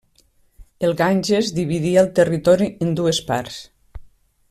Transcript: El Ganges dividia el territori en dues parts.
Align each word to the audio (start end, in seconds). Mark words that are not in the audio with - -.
El 0.87 0.95
Ganges 1.01 1.51
dividia 1.59 2.01
el 2.05 2.11
territori 2.21 2.71
en 2.87 2.97
dues 3.01 3.21
parts. 3.31 3.61